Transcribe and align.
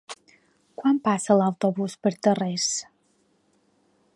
Quan 0.81 1.01
passa 1.09 1.35
l'autobús 1.41 1.97
per 2.07 2.13
Tarrés? 2.29 2.67